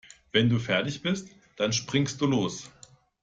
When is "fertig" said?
0.57-1.03